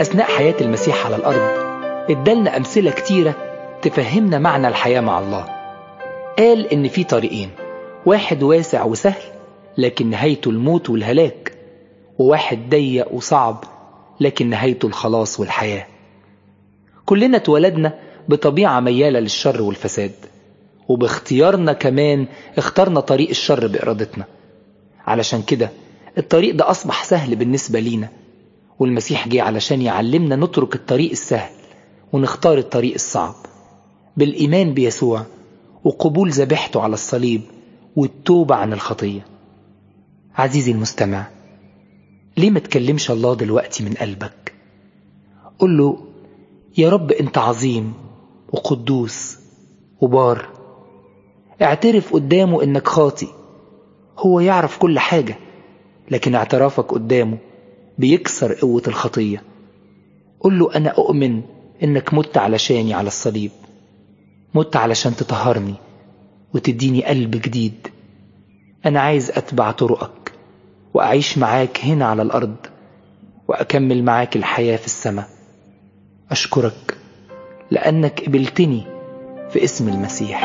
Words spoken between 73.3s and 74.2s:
وأكمل